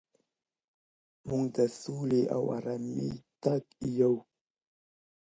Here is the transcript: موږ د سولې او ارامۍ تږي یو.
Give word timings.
موږ 1.27 1.43
د 1.57 1.59
سولې 1.81 2.23
او 2.35 2.43
ارامۍ 2.57 3.11
تږي 3.41 3.87
یو. 3.99 4.13